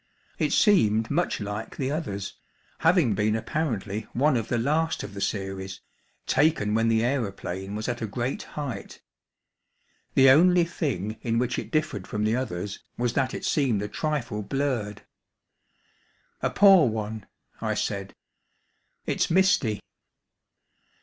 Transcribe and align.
It 0.39 0.51
seemed 0.51 1.11
much 1.11 1.39
like 1.39 1.77
the 1.77 1.91
others, 1.91 2.33
having 2.79 3.13
been 3.13 3.35
apparently 3.35 4.07
one 4.13 4.35
of 4.35 4.47
the 4.47 4.57
last 4.57 5.03
of 5.03 5.13
the 5.13 5.21
series, 5.21 5.79
taken 6.25 6.73
when 6.73 6.87
the 6.87 7.03
aeroplane 7.05 7.75
was 7.75 7.87
at 7.87 8.01
a 8.01 8.07
great 8.07 8.41
height. 8.57 8.99
The 10.15 10.31
only 10.31 10.63
thing 10.63 11.19
in 11.21 11.37
which 11.37 11.59
it 11.59 11.69
differed 11.69 12.07
from 12.07 12.23
the 12.23 12.35
others 12.35 12.83
was 12.97 13.13
that 13.13 13.35
it 13.35 13.45
seemed 13.45 13.83
a 13.83 13.87
trifle 13.87 14.41
blurred. 14.41 15.03
"A 16.41 16.49
poor 16.49 16.87
one," 16.89 17.27
I 17.61 17.75
said; 17.75 18.15
"it's 19.05 19.29
misty." 19.29 19.81